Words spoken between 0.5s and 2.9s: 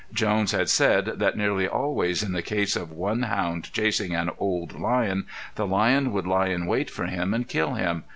had said that nearly always in the case